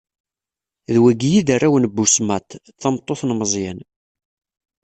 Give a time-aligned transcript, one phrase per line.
[0.93, 2.49] D wigi i d arraw n Busmat,
[2.81, 3.79] tameṭṭut n Meẓyan.